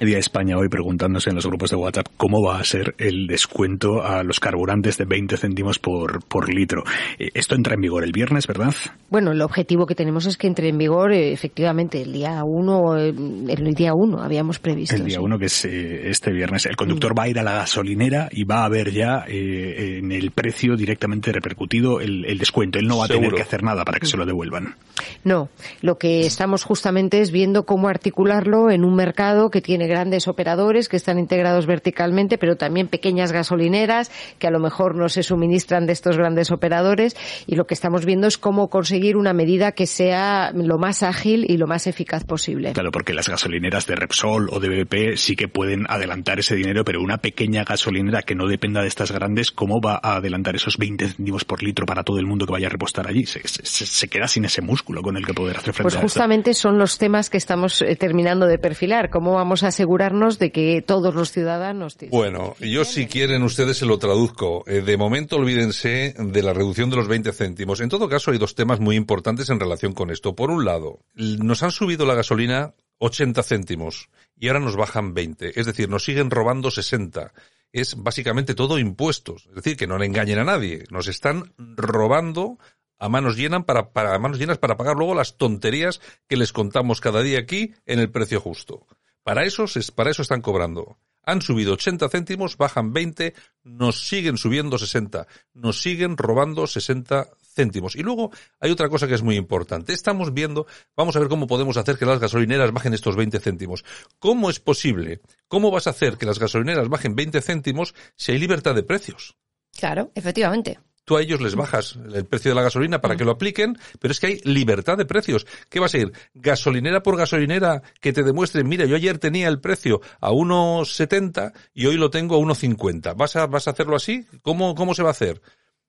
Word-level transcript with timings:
El 0.00 0.06
día 0.06 0.16
de 0.16 0.20
España 0.20 0.56
hoy 0.56 0.70
preguntándose 0.70 1.28
en 1.28 1.36
los 1.36 1.44
grupos 1.44 1.68
de 1.68 1.76
WhatsApp 1.76 2.06
cómo 2.16 2.42
va 2.42 2.58
a 2.58 2.64
ser 2.64 2.94
el 2.96 3.26
descuento 3.26 4.02
a 4.02 4.24
los 4.24 4.40
carburantes 4.40 4.96
de 4.96 5.04
20 5.04 5.36
céntimos 5.36 5.78
por, 5.78 6.24
por 6.24 6.48
litro. 6.54 6.84
Eh, 7.18 7.28
Esto 7.34 7.54
entra 7.54 7.74
en 7.74 7.82
vigor 7.82 8.02
el 8.02 8.10
viernes, 8.10 8.46
¿verdad? 8.46 8.74
Bueno, 9.10 9.32
el 9.32 9.42
objetivo 9.42 9.84
que 9.84 9.94
tenemos 9.94 10.24
es 10.24 10.38
que 10.38 10.46
entre 10.46 10.70
en 10.70 10.78
vigor 10.78 11.12
eh, 11.12 11.34
efectivamente 11.34 12.00
el 12.00 12.14
día 12.14 12.42
1, 12.42 12.96
el 12.96 13.74
día 13.74 13.92
1 13.92 14.22
habíamos 14.22 14.58
previsto. 14.58 14.96
El 14.96 15.04
día 15.04 15.18
sí. 15.18 15.22
1 15.22 15.38
que 15.38 15.44
es 15.44 15.64
eh, 15.66 16.08
este 16.08 16.32
viernes. 16.32 16.64
El 16.64 16.76
conductor 16.76 17.12
va 17.18 17.24
a 17.24 17.28
ir 17.28 17.38
a 17.38 17.42
la 17.42 17.52
gasolinera 17.52 18.30
y 18.32 18.44
va 18.44 18.64
a 18.64 18.70
ver 18.70 18.92
ya 18.92 19.26
eh, 19.28 19.98
en 19.98 20.12
el 20.12 20.30
precio 20.30 20.76
directamente 20.76 21.30
repercutido 21.30 22.00
el, 22.00 22.24
el 22.24 22.38
descuento. 22.38 22.78
Él 22.78 22.86
no 22.86 22.96
va 22.96 23.04
a 23.04 23.08
tener 23.08 23.34
que 23.34 23.42
hacer 23.42 23.62
nada 23.62 23.84
para 23.84 23.98
que 23.98 24.06
se 24.06 24.16
lo 24.16 24.24
devuelvan. 24.24 24.76
No, 25.24 25.50
lo 25.82 25.98
que 25.98 26.24
estamos 26.24 26.64
justamente 26.64 27.20
es 27.20 27.30
viendo 27.32 27.66
cómo 27.66 27.88
articularlo 27.88 28.70
en 28.70 28.86
un 28.86 28.94
mercado 28.94 29.50
que 29.50 29.60
tiene 29.60 29.89
grandes 29.90 30.26
operadores 30.26 30.88
que 30.88 30.96
están 30.96 31.18
integrados 31.18 31.66
verticalmente, 31.66 32.38
pero 32.38 32.56
también 32.56 32.88
pequeñas 32.88 33.32
gasolineras 33.32 34.10
que 34.38 34.46
a 34.46 34.50
lo 34.50 34.58
mejor 34.60 34.94
no 34.96 35.10
se 35.10 35.22
suministran 35.22 35.84
de 35.86 35.92
estos 35.92 36.16
grandes 36.16 36.50
operadores 36.50 37.14
y 37.46 37.56
lo 37.56 37.66
que 37.66 37.74
estamos 37.74 38.06
viendo 38.06 38.26
es 38.26 38.38
cómo 38.38 38.70
conseguir 38.70 39.16
una 39.18 39.34
medida 39.34 39.72
que 39.72 39.86
sea 39.86 40.52
lo 40.54 40.78
más 40.78 41.02
ágil 41.02 41.44
y 41.50 41.58
lo 41.58 41.66
más 41.66 41.86
eficaz 41.86 42.24
posible. 42.24 42.72
Claro, 42.72 42.90
porque 42.90 43.12
las 43.12 43.28
gasolineras 43.28 43.86
de 43.86 43.96
Repsol 43.96 44.48
o 44.50 44.60
de 44.60 44.68
BP 44.84 45.16
sí 45.16 45.36
que 45.36 45.48
pueden 45.48 45.84
adelantar 45.88 46.38
ese 46.38 46.54
dinero, 46.54 46.84
pero 46.84 47.02
una 47.02 47.18
pequeña 47.18 47.64
gasolinera 47.64 48.22
que 48.22 48.34
no 48.34 48.46
dependa 48.46 48.80
de 48.82 48.88
estas 48.88 49.10
grandes, 49.12 49.50
¿cómo 49.50 49.80
va 49.80 50.00
a 50.02 50.16
adelantar 50.16 50.54
esos 50.56 50.78
20 50.78 51.08
céntimos 51.08 51.44
por 51.44 51.62
litro 51.62 51.84
para 51.84 52.04
todo 52.04 52.18
el 52.18 52.26
mundo 52.26 52.46
que 52.46 52.52
vaya 52.52 52.68
a 52.68 52.70
repostar 52.70 53.08
allí? 53.08 53.26
Se, 53.26 53.40
se- 53.46 53.86
se 53.86 54.08
queda 54.08 54.28
sin 54.28 54.44
ese 54.44 54.62
músculo 54.62 55.02
con 55.02 55.16
el 55.16 55.26
que 55.26 55.34
poder 55.34 55.56
hacer 55.56 55.74
frente 55.74 55.82
Pues 55.82 55.94
a 55.94 55.98
esto. 55.98 56.06
justamente 56.06 56.54
son 56.54 56.78
los 56.78 56.98
temas 56.98 57.28
que 57.30 57.36
estamos 57.36 57.82
eh, 57.82 57.96
terminando 57.96 58.46
de 58.46 58.58
perfilar. 58.58 59.10
¿Cómo 59.10 59.32
vamos 59.34 59.62
a 59.64 59.68
asegurarnos 59.80 60.38
de 60.38 60.52
que 60.52 60.82
todos 60.82 61.14
los 61.14 61.32
ciudadanos 61.32 61.96
Bueno, 62.10 62.54
yo 62.60 62.84
si 62.84 63.06
quieren 63.06 63.42
ustedes 63.42 63.78
se 63.78 63.86
lo 63.86 63.98
traduzco. 63.98 64.62
Eh, 64.66 64.82
de 64.82 64.98
momento 64.98 65.36
olvídense 65.36 66.14
de 66.18 66.42
la 66.42 66.52
reducción 66.52 66.90
de 66.90 66.96
los 66.96 67.08
20 67.08 67.32
céntimos. 67.32 67.80
En 67.80 67.88
todo 67.88 68.06
caso 68.06 68.30
hay 68.30 68.36
dos 68.36 68.54
temas 68.54 68.78
muy 68.78 68.96
importantes 68.96 69.48
en 69.48 69.58
relación 69.58 69.94
con 69.94 70.10
esto. 70.10 70.34
Por 70.34 70.50
un 70.50 70.66
lado, 70.66 70.98
nos 71.14 71.62
han 71.62 71.70
subido 71.70 72.04
la 72.04 72.14
gasolina 72.14 72.74
80 72.98 73.42
céntimos 73.42 74.10
y 74.36 74.48
ahora 74.48 74.60
nos 74.60 74.76
bajan 74.76 75.14
20. 75.14 75.58
Es 75.58 75.64
decir, 75.64 75.88
nos 75.88 76.04
siguen 76.04 76.30
robando 76.30 76.70
60. 76.70 77.32
Es 77.72 77.94
básicamente 77.96 78.54
todo 78.54 78.78
impuestos. 78.78 79.46
Es 79.48 79.54
decir, 79.54 79.78
que 79.78 79.86
no 79.86 79.96
le 79.96 80.04
engañen 80.04 80.40
a 80.40 80.44
nadie. 80.44 80.84
Nos 80.90 81.08
están 81.08 81.54
robando 81.56 82.58
a 82.98 83.08
manos 83.08 83.38
llenas 83.38 83.64
para, 83.64 83.92
para 83.92 84.14
a 84.14 84.18
manos 84.18 84.38
llenas 84.38 84.58
para 84.58 84.76
pagar 84.76 84.96
luego 84.96 85.14
las 85.14 85.38
tonterías 85.38 86.02
que 86.28 86.36
les 86.36 86.52
contamos 86.52 87.00
cada 87.00 87.22
día 87.22 87.38
aquí 87.38 87.72
en 87.86 87.98
el 87.98 88.10
precio 88.10 88.42
justo. 88.42 88.86
Para 89.22 89.44
eso, 89.44 89.64
para 89.94 90.10
eso 90.10 90.22
están 90.22 90.40
cobrando. 90.40 90.98
Han 91.22 91.42
subido 91.42 91.74
80 91.74 92.08
céntimos, 92.08 92.56
bajan 92.56 92.92
20, 92.92 93.34
nos 93.62 94.08
siguen 94.08 94.38
subiendo 94.38 94.78
60, 94.78 95.26
nos 95.52 95.82
siguen 95.82 96.16
robando 96.16 96.66
60 96.66 97.28
céntimos. 97.54 97.94
Y 97.94 98.02
luego 98.02 98.30
hay 98.58 98.70
otra 98.70 98.88
cosa 98.88 99.06
que 99.06 99.14
es 99.14 99.22
muy 99.22 99.36
importante. 99.36 99.92
Estamos 99.92 100.32
viendo, 100.32 100.66
vamos 100.96 101.16
a 101.16 101.20
ver 101.20 101.28
cómo 101.28 101.46
podemos 101.46 101.76
hacer 101.76 101.98
que 101.98 102.06
las 102.06 102.20
gasolineras 102.20 102.72
bajen 102.72 102.94
estos 102.94 103.16
20 103.16 103.38
céntimos. 103.38 103.84
¿Cómo 104.18 104.48
es 104.48 104.60
posible? 104.60 105.20
¿Cómo 105.48 105.70
vas 105.70 105.86
a 105.86 105.90
hacer 105.90 106.16
que 106.16 106.26
las 106.26 106.38
gasolineras 106.38 106.88
bajen 106.88 107.14
20 107.14 107.42
céntimos 107.42 107.94
si 108.16 108.32
hay 108.32 108.38
libertad 108.38 108.74
de 108.74 108.82
precios? 108.82 109.36
Claro, 109.72 110.10
efectivamente. 110.14 110.80
Tú 111.10 111.16
a 111.16 111.22
ellos 111.22 111.40
les 111.40 111.56
bajas 111.56 111.98
el 112.14 112.24
precio 112.24 112.52
de 112.52 112.54
la 112.54 112.62
gasolina 112.62 113.00
para 113.00 113.16
que 113.16 113.24
lo 113.24 113.32
apliquen, 113.32 113.76
pero 113.98 114.12
es 114.12 114.20
que 114.20 114.28
hay 114.28 114.40
libertad 114.44 114.96
de 114.96 115.06
precios. 115.06 115.44
¿Qué 115.68 115.80
va 115.80 115.86
a 115.86 115.88
ser? 115.88 116.12
Gasolinera 116.34 117.02
por 117.02 117.16
gasolinera 117.16 117.82
que 118.00 118.12
te 118.12 118.22
demuestren, 118.22 118.68
mira, 118.68 118.84
yo 118.84 118.94
ayer 118.94 119.18
tenía 119.18 119.48
el 119.48 119.60
precio 119.60 120.00
a 120.20 120.30
1,70 120.30 121.52
y 121.74 121.86
hoy 121.86 121.96
lo 121.96 122.10
tengo 122.10 122.36
a 122.36 122.38
1,50. 122.38 123.16
¿Vas 123.16 123.34
a, 123.34 123.48
¿Vas 123.48 123.66
a 123.66 123.72
hacerlo 123.72 123.96
así? 123.96 124.24
¿Cómo, 124.42 124.76
¿Cómo 124.76 124.94
se 124.94 125.02
va 125.02 125.08
a 125.08 125.10
hacer? 125.10 125.42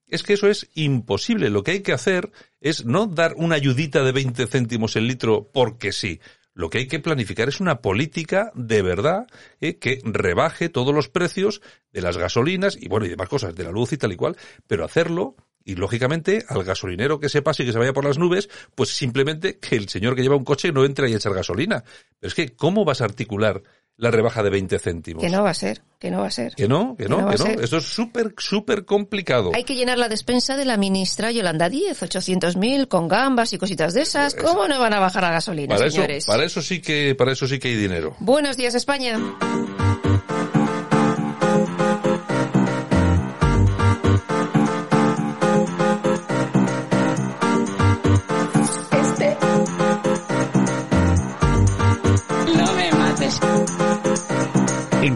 Es 0.08 0.24
que 0.24 0.32
eso 0.32 0.48
es 0.48 0.68
imposible. 0.74 1.50
Lo 1.50 1.62
que 1.62 1.70
hay 1.70 1.82
que 1.82 1.92
hacer 1.92 2.32
es 2.60 2.84
no 2.84 3.06
dar 3.06 3.34
una 3.36 3.54
ayudita 3.54 4.02
de 4.02 4.10
20 4.10 4.48
céntimos 4.48 4.96
el 4.96 5.06
litro 5.06 5.52
porque 5.52 5.92
sí. 5.92 6.18
Lo 6.54 6.68
que 6.68 6.78
hay 6.78 6.86
que 6.86 6.98
planificar 6.98 7.48
es 7.48 7.60
una 7.60 7.80
política 7.80 8.52
de 8.54 8.82
verdad 8.82 9.26
eh, 9.60 9.78
que 9.78 10.00
rebaje 10.04 10.68
todos 10.68 10.94
los 10.94 11.08
precios 11.08 11.62
de 11.92 12.02
las 12.02 12.16
gasolinas 12.18 12.76
y 12.80 12.88
bueno 12.88 13.06
y 13.06 13.08
demás 13.08 13.28
cosas, 13.28 13.54
de 13.54 13.64
la 13.64 13.70
luz 13.70 13.92
y 13.92 13.96
tal 13.96 14.12
y 14.12 14.16
cual, 14.16 14.36
pero 14.66 14.84
hacerlo 14.84 15.36
y 15.64 15.76
lógicamente 15.76 16.44
al 16.48 16.64
gasolinero 16.64 17.20
que 17.20 17.28
se 17.28 17.42
pase 17.42 17.62
y 17.62 17.66
que 17.66 17.72
se 17.72 17.78
vaya 17.78 17.92
por 17.92 18.04
las 18.04 18.18
nubes, 18.18 18.48
pues 18.74 18.90
simplemente 18.90 19.58
que 19.58 19.76
el 19.76 19.88
señor 19.88 20.14
que 20.14 20.22
lleva 20.22 20.36
un 20.36 20.44
coche 20.44 20.72
no 20.72 20.84
entre 20.84 21.06
a 21.06 21.16
echar 21.16 21.34
gasolina. 21.34 21.84
Pero 22.18 22.28
es 22.28 22.34
que, 22.34 22.54
¿cómo 22.54 22.84
vas 22.84 23.00
a 23.00 23.04
articular 23.04 23.62
la 23.96 24.10
rebaja 24.10 24.42
de 24.42 24.50
20 24.50 24.78
céntimos? 24.78 25.22
Que 25.22 25.30
no 25.30 25.42
va 25.42 25.50
a 25.50 25.54
ser, 25.54 25.82
que 25.98 26.10
no 26.10 26.20
va 26.20 26.26
a 26.26 26.30
ser. 26.30 26.54
Que 26.54 26.68
no, 26.68 26.96
que 26.96 27.08
no, 27.08 27.28
Que 27.28 27.36
no 27.38 27.44
que. 27.44 27.64
Eso 27.64 27.76
es 27.78 27.84
súper, 27.84 28.34
súper 28.38 28.84
complicado. 28.84 29.52
Hay 29.54 29.64
que 29.64 29.74
llenar 29.74 29.98
la 29.98 30.08
despensa 30.08 30.56
de 30.56 30.64
la 30.64 30.76
ministra 30.76 31.30
Yolanda 31.30 31.68
Díez, 31.68 32.02
800.000 32.02 32.88
con 32.88 33.08
gambas 33.08 33.52
y 33.52 33.58
cositas 33.58 33.94
de 33.94 34.02
esas. 34.02 34.34
¿Cómo 34.34 34.66
no 34.68 34.78
van 34.80 34.94
a 34.94 35.00
bajar 35.00 35.22
la 35.22 35.30
gasolina, 35.30 35.74
Para 35.76 35.86
eso, 35.86 35.96
señores? 35.96 36.26
para 36.26 36.44
eso 36.44 36.62
sí 36.62 36.80
que, 36.80 37.14
para 37.14 37.32
eso 37.32 37.46
sí 37.46 37.58
que 37.58 37.68
hay 37.68 37.76
dinero. 37.76 38.16
Buenos 38.20 38.56
días, 38.56 38.74
España. 38.74 39.18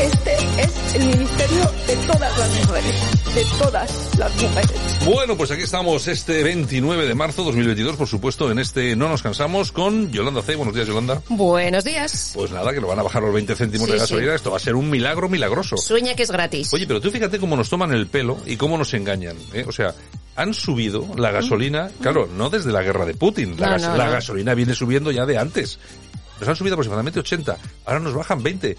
Este 0.00 0.34
es 0.62 0.94
el 0.94 1.06
ministerio 1.06 1.64
de 1.86 1.96
todas 2.06 2.38
las 2.38 2.56
mujeres. 2.66 3.34
De 3.34 3.44
todas 3.58 4.10
las 4.18 4.42
mujeres. 4.42 4.98
Bueno, 5.04 5.36
pues 5.36 5.50
aquí 5.50 5.62
estamos 5.62 6.06
este 6.08 6.42
29 6.44 7.06
de 7.06 7.14
marzo 7.14 7.42
2022, 7.44 7.96
por 7.96 8.06
supuesto, 8.06 8.50
en 8.50 8.58
este 8.58 8.94
No 8.96 9.08
nos 9.08 9.22
cansamos 9.22 9.72
con 9.72 10.10
Yolanda 10.12 10.42
C. 10.42 10.54
Buenos 10.56 10.74
días, 10.74 10.86
Yolanda. 10.86 11.20
Buenos 11.28 11.84
días. 11.84 12.32
Pues 12.34 12.50
nada, 12.52 12.72
que 12.72 12.80
lo 12.80 12.86
van 12.88 12.98
a 13.00 13.02
bajar 13.02 13.22
los 13.22 13.34
20 13.34 13.54
céntimos 13.56 13.86
Sí, 13.86 13.92
de 13.92 13.98
sí. 13.98 14.02
gasolina. 14.02 14.34
Esto 14.34 14.50
va 14.50 14.56
a 14.56 14.60
ser 14.60 14.76
un 14.76 14.88
milagro 14.88 15.28
milagroso. 15.28 15.76
Sueña 15.76 16.14
que 16.14 16.22
es 16.22 16.30
gratis. 16.30 16.72
Oye, 16.72 16.86
pero 16.86 17.00
tú 17.00 17.10
fíjate 17.10 17.38
cómo 17.38 17.56
nos 17.56 17.68
toman 17.68 17.92
el 17.92 18.06
pelo 18.06 18.38
y 18.46 18.56
cómo 18.56 18.78
nos 18.78 18.94
engañan. 18.94 19.36
¿eh? 19.52 19.64
O 19.66 19.72
sea, 19.72 19.94
han 20.36 20.54
subido 20.54 21.06
la 21.16 21.30
gasolina, 21.32 21.90
claro, 22.00 22.28
no 22.32 22.50
desde 22.50 22.70
la 22.72 22.82
guerra 22.82 23.04
de 23.04 23.14
Putin. 23.14 23.56
La, 23.58 23.66
No, 23.66 23.72
gas- 23.72 23.82
no, 23.82 23.96
la 23.96 24.06
no. 24.06 24.12
gasolina 24.12 24.54
viene 24.54 24.74
subiendo 24.74 25.10
ya 25.10 25.26
de 25.26 25.38
antes. 25.38 25.78
Nos 26.40 26.48
han 26.48 26.54
subido 26.54 26.74
aproximadamente 26.74 27.18
80. 27.18 27.56
Ahora 27.84 27.98
nos 27.98 28.14
bajan 28.14 28.40
20. 28.42 28.76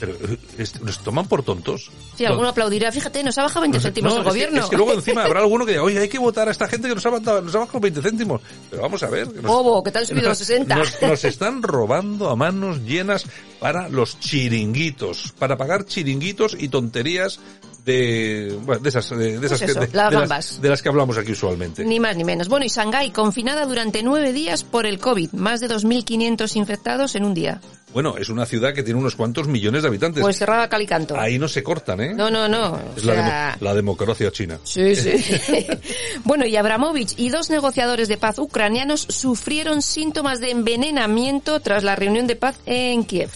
Pero 0.00 0.12
eh, 0.14 0.64
nos 0.82 0.98
toman 1.00 1.26
por 1.26 1.42
tontos. 1.42 1.90
Si 2.16 2.24
alguno 2.24 2.48
aplaudirá, 2.48 2.92
fíjate, 2.92 3.22
nos 3.24 3.36
ha 3.38 3.42
bajado 3.42 3.62
20 3.62 3.80
céntimos 3.80 4.12
No, 4.12 4.16
el 4.16 4.20
es 4.20 4.24
que- 4.24 4.30
gobierno. 4.30 4.60
Es 4.64 4.70
que, 4.70 4.76
luego 4.76 4.92
encima 4.92 5.24
habrá 5.24 5.40
alguno 5.40 5.64
que 5.66 5.72
diga, 5.72 5.82
oye, 5.84 5.98
hay 5.98 6.08
que 6.08 6.18
votar 6.18 6.48
a 6.48 6.50
esta 6.52 6.68
gente 6.68 6.88
que 6.88 6.94
nos 6.94 7.04
ha, 7.06 7.10
bajado- 7.10 7.42
nos 7.42 7.54
ha 7.54 7.58
bajado 7.58 7.80
20 7.80 8.00
céntimos. 8.02 8.40
Pero 8.70 8.82
vamos 8.82 9.02
a 9.02 9.08
ver. 9.10 9.28
que 9.28 9.42
nos- 9.42 9.50
Bobo, 9.50 9.82
que 9.82 9.90
te 9.90 9.98
han 9.98 10.06
subido 10.06 10.28
los 10.28 10.38
60. 10.38 10.76
Nos, 10.76 11.02
nos 11.02 11.24
están 11.24 11.62
robando 11.62 12.30
a 12.30 12.36
manos 12.36 12.80
llenas 12.84 13.24
para 13.60 13.88
los 13.88 14.18
chiringuitos, 14.20 15.32
para 15.38 15.56
pagar 15.56 15.84
chiringuitos 15.84 16.56
y 16.58 16.68
tonterías 16.68 17.40
de, 17.84 18.56
bueno, 18.64 18.82
de 18.82 18.88
esas, 18.90 19.08
de, 19.10 19.38
de 19.38 19.46
esas 19.46 19.58
Pues 19.60 19.70
eso, 19.70 19.80
que, 19.80 19.86
de, 19.86 19.96
las 19.96 20.12
gambas. 20.12 20.60
de 20.60 20.68
las 20.68 20.82
que 20.82 20.88
hablamos 20.90 21.16
aquí 21.16 21.32
usualmente. 21.32 21.84
Ni 21.84 21.98
más 21.98 22.16
ni 22.16 22.24
menos. 22.24 22.48
Bueno, 22.48 22.66
y 22.66 22.68
Shanghái 22.68 23.10
confinada 23.12 23.64
durante 23.64 24.02
nueve 24.02 24.32
días 24.32 24.62
por 24.62 24.84
el 24.86 24.98
COVID. 24.98 25.32
Más 25.32 25.60
de 25.60 25.68
2.500 25.68 26.56
infectados 26.56 27.14
en 27.14 27.24
un 27.24 27.34
día. 27.34 27.60
Bueno, 27.92 28.16
es 28.18 28.28
una 28.28 28.44
ciudad 28.44 28.74
que 28.74 28.82
tiene 28.82 29.00
unos 29.00 29.16
cuantos 29.16 29.48
millones 29.48 29.82
de 29.82 29.88
habitantes. 29.88 30.22
Pues 30.22 30.36
cerrada 30.36 30.64
a 30.64 30.68
cal 30.68 30.82
y 30.82 30.86
canto. 30.86 31.18
Ahí 31.18 31.38
no 31.38 31.48
se 31.48 31.62
cortan, 31.62 32.00
¿eh? 32.00 32.14
No, 32.14 32.30
no, 32.30 32.46
no. 32.46 32.78
Es 32.96 33.04
la, 33.04 33.14
sea, 33.14 33.50
demo- 33.52 33.64
la 33.64 33.74
democracia 33.74 34.30
china. 34.30 34.58
Sí, 34.62 34.94
sí. 34.94 35.12
bueno, 36.24 36.44
y 36.46 36.54
Abramovich 36.56 37.14
y 37.16 37.30
dos 37.30 37.48
negociadores 37.50 38.08
de 38.08 38.16
paz 38.18 38.38
ucranianos 38.38 39.00
sufrieron 39.08 39.80
síntomas 39.82 40.38
de 40.40 40.50
envenenamiento 40.50 41.60
tras 41.60 41.82
la 41.82 41.96
reunión 41.96 42.26
de 42.26 42.36
paz 42.36 42.56
en 42.66 43.04
Kiev. 43.04 43.30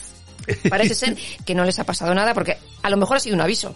Parece 0.69 0.95
ser 0.95 1.17
que 1.47 1.55
no 1.55 1.65
les 1.65 1.79
ha 1.79 1.85
pasado 1.85 2.15
nada 2.15 2.35
porque 2.35 2.59
a 2.83 2.91
lo 2.91 2.97
mejor 2.99 3.17
ha 3.17 3.21
sido 3.21 3.35
un 3.37 3.41
aviso. 3.43 3.75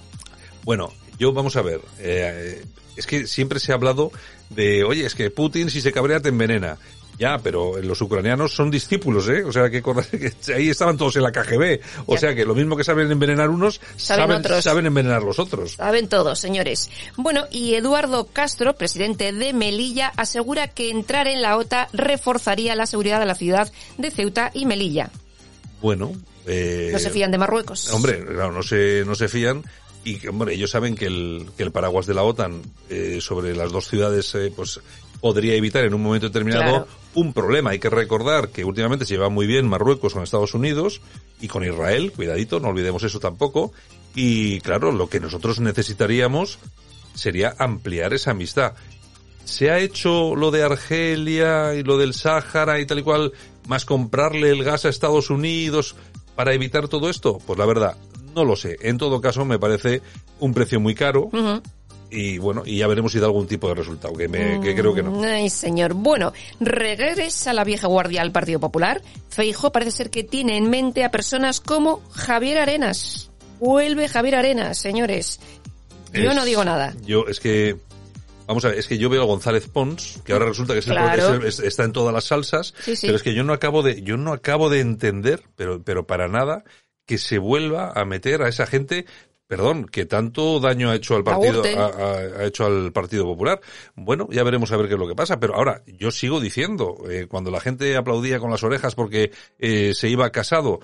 Bueno, 0.64 0.92
yo 1.18 1.32
vamos 1.32 1.56
a 1.56 1.62
ver. 1.62 1.80
eh, 2.00 2.62
es 2.96 3.06
que 3.06 3.26
siempre 3.26 3.60
se 3.60 3.72
ha 3.72 3.74
hablado 3.76 4.10
de, 4.50 4.82
oye, 4.84 5.04
es 5.06 5.14
que 5.14 5.30
Putin 5.30 5.70
si 5.70 5.80
se 5.80 5.92
cabrea 5.92 6.20
te 6.20 6.28
envenena. 6.30 6.76
Ya, 7.18 7.38
pero 7.38 7.80
los 7.80 8.00
ucranianos 8.02 8.54
son 8.54 8.70
discípulos, 8.70 9.26
¿eh? 9.28 9.42
O 9.44 9.52
sea, 9.52 9.70
que, 9.70 9.82
que 10.44 10.54
ahí 10.54 10.68
estaban 10.68 10.96
todos 10.98 11.16
en 11.16 11.22
la 11.22 11.32
KGB. 11.32 11.80
O 12.06 12.14
Ya. 12.14 12.20
sea, 12.20 12.34
que 12.34 12.44
lo 12.44 12.54
mismo 12.54 12.76
que 12.76 12.84
saben 12.84 13.10
envenenar 13.10 13.48
unos, 13.48 13.80
Saben 13.96 14.24
saben, 14.26 14.36
otros. 14.38 14.64
saben 14.64 14.86
envenenar 14.86 15.22
los 15.22 15.38
otros. 15.38 15.72
Saben 15.72 16.08
todos, 16.08 16.38
señores. 16.38 16.90
Bueno, 17.16 17.44
y 17.50 17.74
Eduardo 17.74 18.26
Castro, 18.32 18.74
presidente 18.76 19.32
de 19.32 19.52
Melilla, 19.52 20.12
asegura 20.16 20.68
que 20.68 20.90
entrar 20.90 21.26
en 21.26 21.40
la 21.42 21.56
OTA 21.56 21.88
reforzaría 21.92 22.74
la 22.76 22.86
seguridad 22.86 23.18
de 23.20 23.26
la 23.26 23.34
ciudad 23.34 23.72
de 23.96 24.10
Ceuta 24.10 24.50
y 24.52 24.66
Melilla. 24.66 25.10
Bueno, 25.80 26.12
eh, 26.46 26.90
No 26.92 26.98
se 26.98 27.10
fían 27.10 27.30
de 27.30 27.38
Marruecos. 27.38 27.92
Hombre, 27.92 28.24
claro, 28.24 28.52
no 28.52 28.62
se, 28.62 29.04
no 29.06 29.14
se 29.14 29.28
fían. 29.28 29.64
Y, 30.06 30.18
que, 30.18 30.28
hombre, 30.28 30.54
ellos 30.54 30.70
saben 30.70 30.94
que 30.94 31.06
el, 31.06 31.48
que 31.56 31.64
el 31.64 31.72
paraguas 31.72 32.06
de 32.06 32.14
la 32.14 32.22
OTAN 32.22 32.62
eh, 32.88 33.18
sobre 33.20 33.56
las 33.56 33.72
dos 33.72 33.88
ciudades, 33.88 34.32
eh, 34.36 34.52
pues, 34.54 34.80
podría 35.20 35.54
evitar 35.54 35.84
en 35.84 35.94
un 35.94 36.02
momento 36.02 36.28
determinado 36.28 36.62
Claro. 36.62 36.88
un 37.14 37.32
problema. 37.32 37.70
Hay 37.70 37.80
que 37.80 37.90
recordar 37.90 38.50
que 38.50 38.64
últimamente 38.64 39.04
se 39.04 39.14
lleva 39.14 39.30
muy 39.30 39.48
bien 39.48 39.66
Marruecos 39.66 40.12
con 40.12 40.22
Estados 40.22 40.54
Unidos 40.54 41.00
y 41.40 41.48
con 41.48 41.64
Israel, 41.64 42.12
cuidadito, 42.12 42.60
no 42.60 42.68
olvidemos 42.68 43.02
eso 43.02 43.18
tampoco. 43.18 43.72
Y 44.14 44.60
claro, 44.60 44.92
lo 44.92 45.08
que 45.08 45.18
nosotros 45.18 45.58
necesitaríamos 45.58 46.60
sería 47.14 47.56
ampliar 47.58 48.14
esa 48.14 48.30
amistad. 48.30 48.74
¿Se 49.44 49.70
ha 49.72 49.80
hecho 49.80 50.36
lo 50.36 50.52
de 50.52 50.62
Argelia 50.62 51.74
y 51.74 51.82
lo 51.82 51.98
del 51.98 52.14
Sáhara 52.14 52.78
y 52.78 52.86
tal 52.86 53.00
y 53.00 53.02
cual, 53.02 53.32
más 53.66 53.84
comprarle 53.84 54.50
el 54.50 54.62
gas 54.62 54.84
a 54.84 54.88
Estados 54.88 55.30
Unidos 55.30 55.96
para 56.36 56.54
evitar 56.54 56.86
todo 56.86 57.10
esto? 57.10 57.38
Pues 57.44 57.58
la 57.58 57.66
verdad, 57.66 57.96
no 58.36 58.44
lo 58.44 58.54
sé. 58.54 58.76
En 58.82 58.98
todo 58.98 59.20
caso, 59.20 59.44
me 59.44 59.58
parece 59.58 60.02
un 60.40 60.52
precio 60.54 60.78
muy 60.78 60.94
caro 60.94 61.30
y 62.10 62.38
bueno, 62.38 62.62
y 62.64 62.78
ya 62.78 62.86
veremos 62.86 63.10
si 63.12 63.18
da 63.18 63.26
algún 63.26 63.48
tipo 63.48 63.66
de 63.68 63.74
resultado, 63.74 64.14
que, 64.14 64.28
me, 64.28 64.60
que 64.60 64.74
creo 64.76 64.94
que 64.94 65.02
no. 65.02 65.22
Ay, 65.24 65.50
señor. 65.50 65.94
Bueno, 65.94 66.32
regresa 66.60 67.52
la 67.52 67.64
vieja 67.64 67.88
guardia 67.88 68.22
al 68.22 68.30
Partido 68.30 68.60
Popular. 68.60 69.02
Feijo 69.30 69.72
parece 69.72 69.90
ser 69.90 70.10
que 70.10 70.22
tiene 70.22 70.56
en 70.56 70.70
mente 70.70 71.02
a 71.02 71.10
personas 71.10 71.60
como 71.60 72.02
Javier 72.12 72.58
Arenas. 72.58 73.30
Vuelve 73.58 74.06
Javier 74.08 74.36
Arenas, 74.36 74.78
señores. 74.78 75.40
Yo 76.12 76.30
Es- 76.30 76.36
no 76.36 76.44
digo 76.44 76.64
nada. 76.64 76.94
Yo, 77.04 77.24
es 77.26 77.40
que, 77.40 77.76
vamos 78.46 78.64
a 78.64 78.68
ver, 78.68 78.78
es 78.78 78.86
que 78.86 78.98
yo 78.98 79.08
veo 79.08 79.22
a 79.22 79.26
González 79.26 79.66
Pons, 79.68 80.20
que 80.24 80.32
ahora 80.32 80.46
resulta 80.46 80.74
que 80.74 80.78
es 80.80 80.86
el- 80.86 80.92
Claro. 80.92 81.44
es- 81.44 81.58
está 81.58 81.82
en 81.84 81.92
todas 81.92 82.14
las 82.14 82.24
salsas, 82.24 82.72
Sí, 82.84 82.94
sí. 82.96 83.06
pero 83.06 83.16
es 83.16 83.22
que 83.22 83.34
yo 83.34 83.42
no 83.42 83.52
acabo 83.52 83.82
de, 83.82 84.02
yo 84.02 84.16
no 84.16 84.32
acabo 84.32 84.70
de 84.70 84.80
entender, 84.80 85.42
pero, 85.56 85.82
pero 85.82 86.06
para 86.06 86.28
nada, 86.28 86.62
que 87.06 87.18
se 87.18 87.38
vuelva 87.38 87.92
a 87.94 88.04
meter 88.04 88.42
a 88.42 88.48
esa 88.48 88.66
gente 88.66 89.06
Perdón, 89.46 89.86
que 89.86 90.06
tanto 90.06 90.58
daño 90.58 90.90
ha 90.90 90.96
hecho 90.96 91.14
al 91.14 91.22
partido, 91.22 91.62
ha 91.62 92.44
hecho 92.44 92.66
al 92.66 92.92
Partido 92.92 93.24
Popular. 93.24 93.60
Bueno, 93.94 94.26
ya 94.32 94.42
veremos 94.42 94.72
a 94.72 94.76
ver 94.76 94.88
qué 94.88 94.94
es 94.94 94.98
lo 94.98 95.06
que 95.06 95.14
pasa. 95.14 95.38
Pero 95.38 95.54
ahora, 95.54 95.82
yo 95.86 96.10
sigo 96.10 96.40
diciendo, 96.40 96.96
eh, 97.08 97.26
cuando 97.28 97.52
la 97.52 97.60
gente 97.60 97.96
aplaudía 97.96 98.40
con 98.40 98.50
las 98.50 98.64
orejas 98.64 98.96
porque 98.96 99.30
eh, 99.60 99.94
se 99.94 100.08
iba 100.08 100.30
casado, 100.30 100.80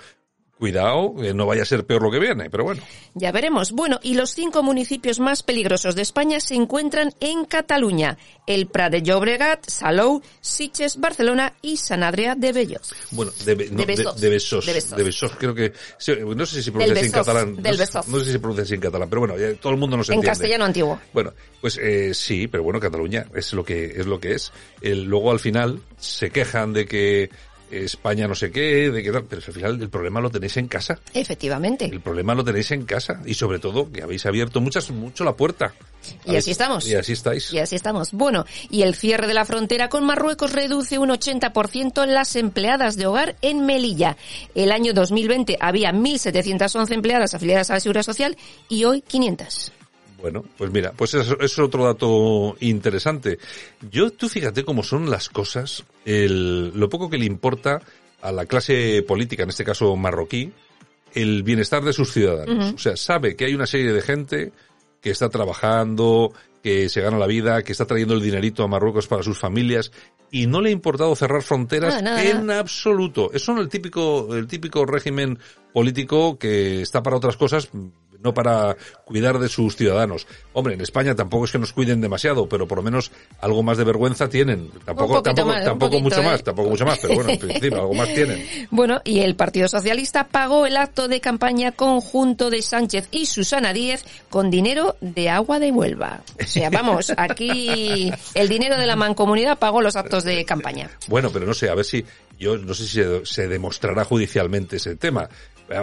cuidado, 0.59 1.15
que 1.17 1.35
no 1.35 1.47
vaya 1.47 1.63
a 1.63 1.67
ser 1.67 1.85
peor 1.85 2.03
lo 2.03 2.11
que 2.11 2.21
viene. 2.21 2.49
Pero 2.49 2.65
bueno. 2.65 2.83
Ya 3.15 3.33
veremos. 3.33 3.73
Bueno, 3.73 3.99
y 4.03 4.15
los 4.15 4.31
cinco 4.35 4.63
municipios 4.63 5.19
más 5.19 5.43
peligrosos 5.43 5.95
de 5.97 6.03
España 6.03 6.39
se 6.41 6.55
encuentran 6.55 7.13
en 7.21 7.45
Cataluña. 7.45 8.17
El 8.47 8.67
Prat 8.69 8.93
de 8.93 9.03
Llobregat, 9.03 9.69
Salou, 9.69 10.23
Sitges, 10.41 10.99
Barcelona 11.01 11.53
y 11.63 11.77
San 11.79 12.03
Adrià 12.03 12.35
de 12.37 12.53
Bellos. 12.53 12.95
Bueno, 13.11 13.33
de, 13.45 13.57
no, 13.71 13.77
De 13.79 13.87
Besós. 13.87 14.21
de 14.21 14.29
Besós. 14.31 14.67
De 14.67 14.73
Besós. 14.73 14.97
De 14.97 15.03
Besós, 15.05 15.33
creo 15.39 15.55
que, 15.55 15.73
no 16.37 16.47
sé 16.47 16.57
si 16.57 16.63
se 16.65 16.73
pronuncia 16.73 16.95
así 16.97 17.07
en 17.07 17.13
catalán. 17.13 17.57
del 17.63 17.79
no, 17.79 17.87
sé- 17.87 17.99
no 18.11 18.19
sé 18.19 18.25
si 18.27 18.33
se 18.33 18.39
pronuncia 18.39 18.63
así 18.65 18.75
en 18.75 18.81
catalán, 18.81 19.09
pero 19.09 19.21
bueno, 19.21 19.37
ya 19.39 19.55
todo 19.55 19.73
el 19.73 19.79
mundo 19.79 19.97
nos 19.97 20.09
En 20.09 20.15
entiende. 20.15 20.29
castellano 20.31 20.65
antiguo. 20.65 21.01
Bueno, 21.13 21.33
pues 21.61 21.79
eh, 21.79 22.15
sí, 22.15 22.47
pero 22.49 22.63
bueno, 22.63 22.79
Cataluña 22.81 23.27
es 23.35 23.53
lo 23.53 23.65
que 23.65 23.85
es 23.97 24.07
lo 24.07 24.19
que 24.21 24.35
es. 24.35 24.53
El- 24.81 25.05
luego 25.05 25.31
al 25.33 25.41
final 25.41 25.81
se 25.99 26.31
quejan 26.31 26.73
de 26.73 26.87
que 26.87 27.31
España 27.73 28.29
no 28.29 28.35
sé 28.35 28.51
qué, 28.51 28.91
de 28.91 29.03
que 29.03 29.11
tal, 29.11 29.25
pero 29.25 29.43
al 29.45 29.53
final 29.53 29.81
el 29.81 29.89
problema 29.89 30.21
lo 30.21 30.31
tenéis 30.31 30.57
en 30.59 30.69
casa. 30.69 30.99
Efectivamente. 31.15 31.87
El 31.87 32.01
problema 32.01 32.35
lo 32.35 32.45
tenéis 32.45 32.71
en 32.73 32.85
casa 32.85 33.23
y 33.25 33.35
sobre 33.35 33.59
todo 33.59 33.91
que 33.91 34.03
habéis 34.03 34.27
abierto 34.27 34.61
muchas 34.61 34.91
mucho 34.91 35.25
la 35.25 35.35
puerta. 35.35 35.75
Y 36.25 36.37
así 36.37 36.51
estamos. 36.51 36.87
Y 36.87 36.95
así 36.95 37.13
estáis. 37.13 37.53
Y 37.53 37.59
así 37.59 37.77
estamos. 37.77 38.13
Bueno, 38.13 38.45
y 38.71 38.83
el 38.83 38.95
cierre 38.95 39.27
de 39.27 39.35
la 39.35 39.45
frontera 39.45 39.89
con 39.89 40.05
Marruecos 40.05 40.53
reduce 40.53 40.99
un 40.99 41.11
80% 41.11 42.07
las 42.07 42.37
empleadas 42.37 42.97
de 42.97 43.07
hogar 43.07 43.37
en 43.43 43.65
Melilla. 43.65 44.17
El 44.55 44.73
año 44.73 44.93
2020 44.93 45.59
había 45.61 45.93
1.711 45.93 46.93
empleadas 46.93 47.35
afiliadas 47.35 47.71
a 47.71 47.75
la 47.75 47.81
Seguridad 47.81 48.03
Social 48.03 48.37
y 48.69 48.85
hoy 48.85 49.03
500. 49.03 49.73
Bueno, 50.23 50.45
pues 50.57 50.71
mira, 50.71 50.93
pues 50.93 51.15
eso 51.15 51.37
es 51.41 51.59
otro 51.59 51.85
dato 51.85 52.57
interesante. 52.61 53.39
Yo, 53.91 54.13
tú 54.13 54.29
fíjate 54.29 54.65
cómo 54.65 54.85
son 54.85 55.11
las 55.11 55.29
cosas, 55.29 55.85
el, 56.05 56.69
lo 56.79 56.89
poco 56.89 57.11
que 57.11 57.19
le 57.19 57.27
importa 57.27 57.83
a 58.23 58.31
la 58.31 58.47
clase 58.47 59.03
política, 59.03 59.43
en 59.43 59.49
este 59.49 59.65
caso 59.65 59.97
marroquí, 59.97 60.53
el 61.13 61.43
bienestar 61.43 61.83
de 61.83 61.93
sus 61.93 62.13
ciudadanos. 62.13 62.73
O 62.73 62.79
sea, 62.79 62.97
sabe 62.97 63.35
que 63.35 63.47
hay 63.47 63.55
una 63.55 63.67
serie 63.67 63.93
de 63.93 64.01
gente 64.01 64.53
que 65.01 65.11
está 65.11 65.29
trabajando, 65.29 66.33
que 66.63 66.89
se 66.89 67.01
gana 67.01 67.19
la 67.19 67.27
vida, 67.27 67.63
que 67.65 67.73
está 67.73 67.85
trayendo 67.85 68.15
el 68.15 68.23
dinerito 68.23 68.63
a 68.63 68.69
Marruecos 68.69 69.09
para 69.09 69.25
sus 69.25 69.39
familias 69.39 69.91
y 70.31 70.47
no 70.47 70.61
le 70.61 70.71
ha 70.71 70.73
importado 70.73 71.15
cerrar 71.15 71.43
fronteras 71.43 72.01
Nada, 72.03 72.23
nada, 72.23 72.31
en 72.31 72.51
absoluto. 72.51 73.31
Es 73.35 73.49
el 73.49 73.69
típico, 73.69 74.35
el 74.35 74.47
típico 74.47 74.87
régimen 74.87 75.39
político 75.75 76.39
que 76.39 76.81
está 76.81 77.03
para 77.03 77.17
otras 77.17 77.37
cosas, 77.37 77.69
no 78.23 78.35
para 78.35 78.77
cuidar 79.05 79.39
de 79.39 79.49
sus 79.49 79.77
ciudadanos. 79.77 80.27
Hombre, 80.53 80.75
en 80.75 80.81
España 80.81 81.15
tampoco 81.15 81.45
es 81.45 81.53
que 81.53 81.59
nos 81.59 81.73
cuiden 81.73 82.01
demasiado, 82.01 82.49
pero 82.49 82.67
por 82.67 82.79
lo 82.79 82.83
menos 82.83 83.11
algo 83.41 83.63
más 83.63 83.79
de 83.79 83.85
vergüenza 83.85 84.29
tienen. 84.29 84.71
Tampoco, 84.85 85.23
tampoco, 85.23 85.49
más, 85.49 85.65
tampoco 85.65 85.91
poquito, 85.91 86.03
mucho 86.03 86.21
¿eh? 86.21 86.25
más, 86.25 86.43
tampoco 86.43 86.71
mucho 86.71 86.85
más, 86.85 86.99
pero 86.99 87.15
bueno, 87.15 87.31
en 87.31 87.39
principio 87.39 87.81
algo 87.81 87.95
más 87.95 88.13
tienen. 88.15 88.43
Bueno, 88.71 89.01
y 89.05 89.21
el 89.21 89.35
Partido 89.35 89.69
Socialista 89.69 90.29
pagó 90.29 90.67
el 90.67 90.77
acto 90.77 91.09
de 91.09 91.21
campaña 91.21 91.73
conjunto 91.73 92.49
de 92.51 92.63
Sánchez 92.63 93.09
y 93.11 93.27
Susana 93.27 93.73
Díez 93.73 94.05
con 94.31 94.51
dinero 94.51 94.97
de 95.01 95.29
agua 95.29 95.59
de 95.59 95.71
Huelva. 95.71 96.23
O 96.41 96.47
sea, 96.47 96.71
vamos, 96.71 97.13
aquí 97.17 98.13
el 98.35 98.49
dinero 98.49 98.79
de 98.79 98.87
la 98.87 98.97
mancomunidad 98.97 99.59
pagó 99.59 99.83
los 99.83 99.97
actos 99.97 100.25
de 100.25 100.45
campaña. 100.45 100.91
Bueno, 101.09 101.31
pero 101.33 101.47
no 101.47 101.55
sé, 101.55 101.69
a 101.69 101.75
ver 101.75 101.85
si, 101.85 102.05
yo 102.39 102.57
no 102.57 102.75
sé 102.75 102.87
si 102.87 103.03
se, 103.03 103.27
se 103.27 103.49
demostrará 103.49 104.05
judicialmente 104.05 104.77
ese 104.77 104.97
tema. 104.97 105.29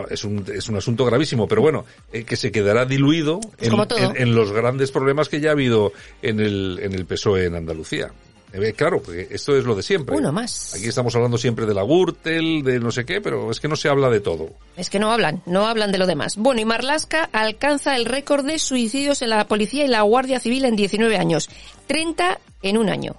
Es 0.09 0.23
un, 0.23 0.45
es 0.53 0.69
un 0.69 0.77
asunto 0.77 1.05
gravísimo, 1.05 1.47
pero 1.47 1.61
bueno, 1.61 1.85
eh, 2.11 2.23
que 2.23 2.35
se 2.35 2.51
quedará 2.51 2.85
diluido 2.85 3.39
en, 3.59 4.35
los 4.35 4.51
grandes 4.51 4.91
problemas 4.91 5.29
que 5.29 5.39
ya 5.39 5.49
ha 5.49 5.53
habido 5.53 5.91
en 6.21 6.39
el, 6.39 6.79
en 6.81 6.93
el 6.93 7.05
PSOE 7.05 7.45
en 7.45 7.55
Andalucía. 7.55 8.11
Eh, 8.51 8.73
claro, 8.73 9.01
porque 9.01 9.27
esto 9.29 9.55
es 9.55 9.63
lo 9.63 9.75
de 9.75 9.83
siempre. 9.83 10.15
Uno 10.17 10.31
más. 10.31 10.73
Aquí 10.73 10.87
estamos 10.87 11.15
hablando 11.15 11.37
siempre 11.37 11.65
de 11.67 11.73
la 11.73 11.83
Gürtel, 11.83 12.63
de 12.63 12.79
no 12.79 12.91
sé 12.91 13.05
qué, 13.05 13.21
pero 13.21 13.51
es 13.51 13.59
que 13.59 13.67
no 13.67 13.75
se 13.75 13.89
habla 13.89 14.09
de 14.09 14.21
todo. 14.21 14.49
Es 14.75 14.89
que 14.89 14.97
no 14.97 15.11
hablan, 15.11 15.43
no 15.45 15.67
hablan 15.67 15.91
de 15.91 15.99
lo 15.99 16.07
demás. 16.07 16.35
Bueno, 16.35 16.59
y 16.59 16.65
Marlasca 16.65 17.29
alcanza 17.31 17.95
el 17.95 18.05
récord 18.05 18.45
de 18.45 18.57
suicidios 18.57 19.21
en 19.21 19.29
la 19.29 19.47
policía 19.47 19.85
y 19.85 19.87
la 19.87 20.01
Guardia 20.01 20.39
Civil 20.39 20.65
en 20.65 20.75
19 20.75 21.17
años. 21.17 21.49
30 21.85 22.39
en 22.63 22.77
un 22.77 22.89
año. 22.89 23.15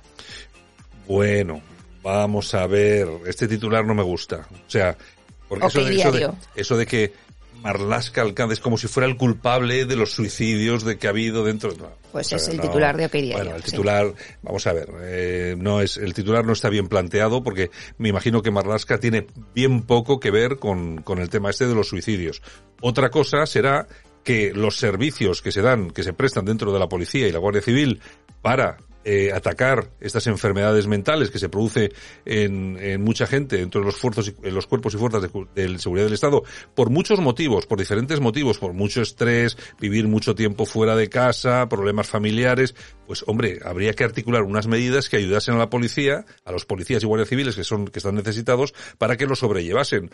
Bueno, 1.07 1.63
vamos 2.03 2.53
a 2.55 2.67
ver. 2.67 3.09
Este 3.27 3.47
titular 3.47 3.85
no 3.85 3.95
me 3.95 4.03
gusta. 4.03 4.49
O 4.51 4.71
sea, 4.71 4.97
porque 5.51 5.67
Ok, 5.67 5.71
eso, 5.75 5.85
de, 5.85 5.97
eso, 5.97 6.13
de, 6.13 6.19
diario. 6.19 6.37
eso 6.55 6.77
de 6.79 6.87
que 6.87 7.13
Marlaska 7.63 8.23
alcance 8.23 8.55
es 8.55 8.61
como 8.61 8.79
si 8.79 8.89
fuera 8.89 9.07
el 9.07 9.19
culpable 9.19 9.85
de 9.85 9.95
los 9.97 10.13
suicidios 10.13 10.83
de 10.83 10.97
que 10.97 11.09
ha 11.09 11.11
habido 11.11 11.45
dentro. 11.45 11.73
no, 11.77 11.91
Pues 12.11 12.33
o 12.33 12.37
es 12.37 12.49
el 12.49 12.57
no. 12.57 12.63
titular 12.63 12.97
de 12.97 13.05
OK 13.05 13.13
Diario, 13.13 13.37
Bueno, 13.37 13.55
el 13.57 13.63
sí. 13.63 13.73
titular, 13.73 14.15
vamos 14.41 14.67
a 14.67 14.73
ver, 14.73 14.89
eh, 15.03 15.57
no 15.59 15.83
es 15.83 15.99
el 15.99 16.15
titular 16.15 16.47
no 16.47 16.55
está 16.55 16.71
bien 16.71 16.89
planteado 16.89 17.43
porque 17.43 17.71
me 17.99 18.09
imagino 18.09 18.41
que 18.41 18.51
Marlaska 18.51 18.99
tiene 18.99 19.27
bien 19.55 19.83
poco 19.83 20.19
que 20.21 20.31
ver 20.31 20.57
con, 20.57 21.03
con 21.03 21.19
el 21.19 21.29
tema 21.29 21.51
este 21.51 21.67
de 21.67 21.75
los 21.75 21.89
suicidios. 21.89 22.41
Otra 22.81 23.11
cosa 23.11 23.45
será 23.45 23.87
que 24.25 24.53
los 24.55 24.77
servicios 24.79 25.43
que 25.43 25.53
se 25.53 25.61
dan, 25.61 25.91
que 25.91 26.03
se 26.03 26.15
prestan 26.15 26.47
dentro 26.47 26.73
de 26.73 26.79
la 26.79 26.89
policía 26.89 27.29
y 27.29 27.33
la 27.33 27.39
Guardia 27.41 27.61
Civil 27.63 28.01
para 28.41 28.79
eh, 29.05 29.33
atacar 29.33 29.91
estas 30.01 30.27
enfermedades 30.27 30.87
mentales 30.87 31.31
que 31.31 31.39
se 31.39 31.49
produce 31.49 31.93
en, 32.25 32.77
en 32.79 33.03
mucha 33.03 33.27
gente 33.27 33.57
dentro 33.57 33.81
de 33.81 33.87
los 33.87 33.97
fuerzos 33.97 34.33
en 34.43 34.55
los 34.55 34.67
cuerpos 34.67 34.95
y 34.95 34.99
fuerzas 34.99 35.23
de, 35.23 35.47
de 35.55 35.79
seguridad 35.79 36.07
del 36.07 36.15
Estado 36.15 36.43
por 36.75 36.91
muchos 36.91 37.21
motivos, 37.21 37.67
por 37.67 37.79
diferentes 37.79 38.21
motivos, 38.21 38.59
por 38.59 38.73
mucho 38.73 39.03
estrés, 39.03 39.57
vivir 39.81 40.07
mucho 40.09 40.35
tiempo 40.35 40.67
fuera 40.67 40.97
de 40.97 41.09
casa, 41.09 41.69
problemas 41.69 42.09
familiares, 42.09 42.75
pues 43.07 43.25
hombre, 43.27 43.61
habría 43.65 43.95
que 43.95 44.05
articular 44.05 44.43
unas 44.43 44.67
medidas 44.67 45.09
que 45.09 45.17
ayudasen 45.17 45.55
a 45.55 45.59
la 45.59 45.71
policía, 45.71 46.25
a 46.45 46.53
los 46.53 46.67
policías 46.67 47.03
y 47.03 47.07
guardias 47.07 47.29
civiles 47.29 47.57
que 47.57 47.65
son 47.65 47.87
que 47.87 47.99
están 47.99 48.15
necesitados 48.15 48.75
para 48.99 49.17
que 49.17 49.27
lo 49.27 49.35
sobrellevasen 49.35 50.11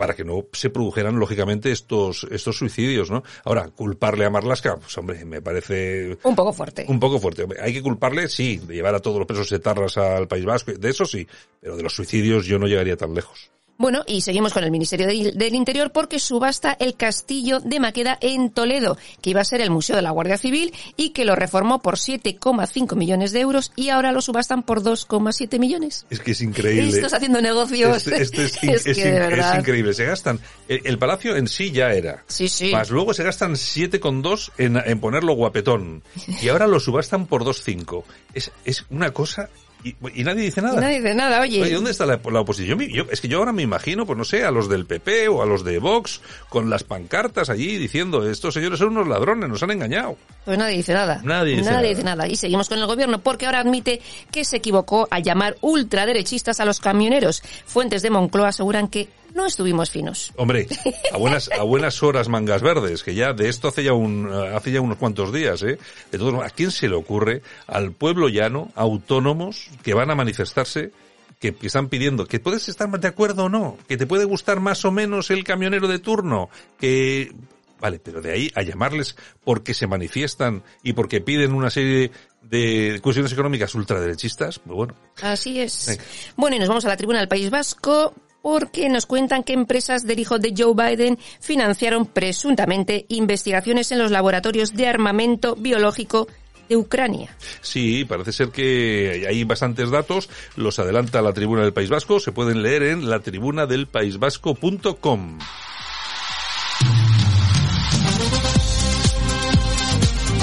para 0.00 0.14
que 0.14 0.24
no 0.24 0.46
se 0.54 0.70
produjeran 0.70 1.18
lógicamente 1.18 1.70
estos 1.70 2.26
estos 2.30 2.56
suicidios, 2.56 3.10
¿no? 3.10 3.22
Ahora, 3.44 3.68
culparle 3.68 4.24
a 4.24 4.30
Marlaska, 4.30 4.78
pues 4.78 4.96
hombre, 4.96 5.26
me 5.26 5.42
parece 5.42 6.16
Un 6.22 6.34
poco 6.34 6.54
fuerte. 6.54 6.86
un 6.88 6.98
poco 6.98 7.18
fuerte. 7.20 7.46
Hay 7.60 7.74
que 7.74 7.82
culparle, 7.82 8.26
sí, 8.30 8.56
de 8.56 8.76
llevar 8.76 8.94
a 8.94 9.00
todos 9.00 9.18
los 9.18 9.26
presos 9.26 9.52
etarras 9.52 9.98
al 9.98 10.26
País 10.26 10.46
Vasco, 10.46 10.72
de 10.72 10.88
eso 10.88 11.04
sí, 11.04 11.28
pero 11.60 11.76
de 11.76 11.82
los 11.82 11.94
suicidios 11.94 12.46
yo 12.46 12.58
no 12.58 12.66
llegaría 12.66 12.96
tan 12.96 13.12
lejos. 13.12 13.50
Bueno, 13.80 14.04
y 14.06 14.20
seguimos 14.20 14.52
con 14.52 14.62
el 14.62 14.70
Ministerio 14.70 15.06
del, 15.06 15.38
del 15.38 15.54
Interior 15.54 15.90
porque 15.90 16.18
subasta 16.18 16.76
el 16.78 16.96
castillo 16.96 17.60
de 17.60 17.80
Maqueda 17.80 18.18
en 18.20 18.50
Toledo, 18.50 18.98
que 19.22 19.30
iba 19.30 19.40
a 19.40 19.44
ser 19.44 19.62
el 19.62 19.70
Museo 19.70 19.96
de 19.96 20.02
la 20.02 20.10
Guardia 20.10 20.36
Civil 20.36 20.74
y 20.98 21.10
que 21.10 21.24
lo 21.24 21.34
reformó 21.34 21.80
por 21.80 21.96
7,5 21.96 22.94
millones 22.94 23.32
de 23.32 23.40
euros 23.40 23.72
y 23.76 23.88
ahora 23.88 24.12
lo 24.12 24.20
subastan 24.20 24.64
por 24.64 24.82
2,7 24.82 25.58
millones. 25.58 26.04
Es 26.10 26.20
que 26.20 26.32
es 26.32 26.42
increíble. 26.42 26.90
Estos 26.94 27.14
haciendo 27.14 27.40
negocios. 27.40 28.06
Esto, 28.06 28.14
esto 28.14 28.42
es, 28.42 28.58
Es 28.62 28.86
es 28.86 28.96
que 28.98 29.02
de 29.04 29.08
in- 29.08 29.14
verdad. 29.14 29.54
es 29.54 29.58
increíble. 29.60 29.94
Se 29.94 30.04
gastan. 30.04 30.38
El, 30.68 30.82
el 30.84 30.98
palacio 30.98 31.34
en 31.36 31.48
sí 31.48 31.70
ya 31.70 31.94
era. 31.94 32.22
Sí, 32.26 32.50
sí. 32.50 32.72
Más 32.72 32.90
luego 32.90 33.14
se 33.14 33.24
gastan 33.24 33.52
7,2 33.54 34.50
en, 34.58 34.76
en 34.76 35.00
ponerlo 35.00 35.32
guapetón. 35.32 36.02
Y 36.42 36.48
ahora 36.50 36.66
lo 36.66 36.80
subastan 36.80 37.24
por 37.24 37.44
2,5. 37.44 38.04
Es, 38.34 38.52
es 38.66 38.84
una 38.90 39.12
cosa. 39.12 39.48
Y, 39.82 39.94
y 40.14 40.24
nadie 40.24 40.42
dice 40.42 40.60
nada. 40.60 40.74
Y 40.76 40.80
nadie 40.80 40.96
dice 41.00 41.14
nada, 41.14 41.40
oye. 41.40 41.62
Oye, 41.62 41.74
¿dónde 41.74 41.90
está 41.90 42.04
la, 42.06 42.20
la 42.30 42.40
oposición? 42.40 42.78
Yo- 42.80 43.04
es 43.10 43.20
que 43.20 43.28
yo 43.28 43.38
ahora 43.38 43.52
me 43.52 43.62
imagino, 43.62 44.04
pues 44.06 44.18
no 44.18 44.24
sé, 44.24 44.44
a 44.44 44.50
los 44.50 44.68
del 44.68 44.84
PP 44.86 45.28
o 45.28 45.42
a 45.42 45.46
los 45.46 45.64
de 45.64 45.78
Vox 45.78 46.20
con 46.48 46.68
las 46.68 46.84
pancartas 46.84 47.48
allí 47.50 47.76
diciendo, 47.78 48.28
estos 48.28 48.54
señores 48.54 48.78
son 48.78 48.88
unos 48.88 49.08
ladrones, 49.08 49.48
nos 49.48 49.62
han 49.62 49.70
engañado. 49.70 50.16
Pues 50.44 50.58
nadie 50.58 50.76
dice 50.76 50.92
nada. 50.94 51.20
Nadie 51.24 51.56
dice 51.56 51.70
nada. 51.70 51.82
dice 51.82 52.02
nada. 52.04 52.28
Y 52.28 52.36
seguimos 52.36 52.68
con 52.68 52.78
el 52.78 52.86
gobierno 52.86 53.20
porque 53.20 53.46
ahora 53.46 53.60
admite 53.60 54.00
que 54.30 54.44
se 54.44 54.56
equivocó 54.58 55.08
al 55.10 55.22
llamar 55.22 55.56
ultraderechistas 55.60 56.60
a 56.60 56.64
los 56.64 56.80
camioneros. 56.80 57.42
Fuentes 57.66 58.02
de 58.02 58.10
Moncloa 58.10 58.48
aseguran 58.48 58.88
que 58.88 59.08
no 59.34 59.46
estuvimos 59.46 59.90
finos. 59.90 60.32
Hombre, 60.36 60.66
a 61.12 61.16
buenas, 61.16 61.50
a 61.50 61.62
buenas 61.64 62.02
horas 62.02 62.28
mangas 62.28 62.62
verdes, 62.62 63.02
que 63.02 63.14
ya 63.14 63.32
de 63.32 63.48
esto 63.48 63.68
hace 63.68 63.84
ya 63.84 63.92
un, 63.92 64.30
hace 64.32 64.72
ya 64.72 64.80
unos 64.80 64.98
cuantos 64.98 65.32
días, 65.32 65.62
¿eh? 65.62 65.78
¿a 66.42 66.50
quién 66.50 66.70
se 66.70 66.88
le 66.88 66.96
ocurre? 66.96 67.42
Al 67.66 67.92
pueblo 67.92 68.28
llano, 68.28 68.70
autónomos, 68.74 69.68
que 69.82 69.94
van 69.94 70.10
a 70.10 70.14
manifestarse, 70.14 70.92
que, 71.38 71.54
que 71.54 71.66
están 71.66 71.88
pidiendo, 71.88 72.26
que 72.26 72.40
puedes 72.40 72.68
estar 72.68 72.88
más 72.88 73.00
de 73.00 73.08
acuerdo 73.08 73.44
o 73.44 73.48
no, 73.48 73.78
que 73.88 73.96
te 73.96 74.06
puede 74.06 74.24
gustar 74.24 74.60
más 74.60 74.84
o 74.84 74.90
menos 74.90 75.30
el 75.30 75.44
camionero 75.44 75.88
de 75.88 75.98
turno, 75.98 76.50
que, 76.78 77.32
vale, 77.80 77.98
pero 77.98 78.20
de 78.20 78.32
ahí 78.32 78.50
a 78.54 78.62
llamarles 78.62 79.16
porque 79.44 79.74
se 79.74 79.86
manifiestan 79.86 80.62
y 80.82 80.92
porque 80.92 81.20
piden 81.20 81.54
una 81.54 81.70
serie 81.70 82.10
de 82.42 83.00
cuestiones 83.02 83.32
económicas 83.32 83.74
ultraderechistas, 83.74 84.58
pues 84.58 84.76
bueno. 84.76 84.94
Así 85.22 85.60
es. 85.60 85.86
Venga. 85.88 86.04
Bueno, 86.36 86.56
y 86.56 86.58
nos 86.58 86.68
vamos 86.68 86.84
a 86.84 86.88
la 86.88 86.96
tribuna 86.96 87.20
del 87.20 87.28
País 87.28 87.50
Vasco 87.50 88.14
porque 88.42 88.88
nos 88.88 89.06
cuentan 89.06 89.42
que 89.42 89.52
empresas 89.52 90.06
del 90.06 90.18
hijo 90.18 90.38
de 90.38 90.54
Joe 90.56 90.74
Biden 90.74 91.18
financiaron 91.40 92.06
presuntamente 92.06 93.04
investigaciones 93.08 93.92
en 93.92 93.98
los 93.98 94.10
laboratorios 94.10 94.74
de 94.74 94.86
armamento 94.86 95.56
biológico 95.56 96.26
de 96.68 96.76
Ucrania. 96.76 97.36
Sí, 97.60 98.04
parece 98.04 98.32
ser 98.32 98.50
que 98.50 99.26
hay 99.28 99.44
bastantes 99.44 99.90
datos, 99.90 100.30
los 100.56 100.78
adelanta 100.78 101.20
la 101.20 101.32
Tribuna 101.32 101.62
del 101.62 101.72
País 101.72 101.90
Vasco, 101.90 102.20
se 102.20 102.30
pueden 102.32 102.62
leer 102.62 102.84
en 102.84 103.10
latribunadelpaisvasco.com. 103.10 105.38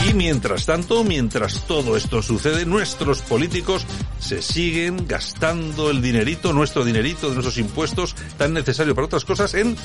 Y 0.07 0.13
mientras 0.13 0.65
tanto, 0.65 1.03
mientras 1.03 1.67
todo 1.67 1.97
esto 1.97 2.21
sucede, 2.21 2.65
nuestros 2.65 3.21
políticos 3.21 3.85
se 4.19 4.41
siguen 4.41 5.05
gastando 5.05 5.89
el 5.89 6.01
dinerito, 6.01 6.53
nuestro 6.53 6.85
dinerito 6.85 7.27
de 7.27 7.33
nuestros 7.33 7.57
impuestos, 7.57 8.15
tan 8.37 8.53
necesario 8.53 8.95
para 8.95 9.07
otras 9.07 9.25
cosas, 9.25 9.53
en 9.53 9.75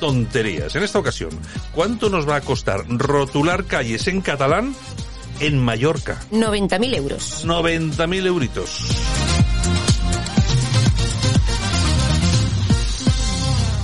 tonterías. 0.00 0.74
En 0.74 0.82
esta 0.82 0.98
ocasión, 0.98 1.30
¿cuánto 1.72 2.10
nos 2.10 2.28
va 2.28 2.36
a 2.36 2.40
costar 2.40 2.84
rotular 2.88 3.66
calles 3.66 4.08
en 4.08 4.20
catalán 4.20 4.74
en 5.38 5.62
Mallorca? 5.62 6.18
90.000 6.32 6.96
euros. 6.96 7.46
90.000 7.46 8.26
euritos. 8.26 9.17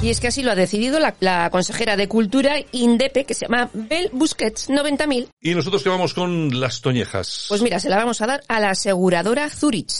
Y 0.04 0.10
es 0.10 0.20
que 0.20 0.26
así 0.26 0.42
lo 0.42 0.50
ha 0.50 0.54
decidido 0.54 0.98
la, 0.98 1.14
la 1.20 1.48
consejera 1.48 1.96
de 1.96 2.08
Cultura 2.08 2.56
Indepe, 2.72 3.24
que 3.24 3.32
se 3.32 3.46
llama 3.46 3.70
Bel 3.72 4.10
Busquets, 4.12 4.68
90.000. 4.68 5.28
Y 5.40 5.54
nosotros 5.54 5.82
que 5.82 5.88
vamos 5.88 6.12
con 6.12 6.60
las 6.60 6.82
toñejas. 6.82 7.46
Pues 7.48 7.62
mira, 7.62 7.80
se 7.80 7.88
la 7.88 7.96
vamos 7.96 8.20
a 8.20 8.26
dar 8.26 8.42
a 8.46 8.60
la 8.60 8.68
aseguradora 8.68 9.48
Zurich. 9.48 9.94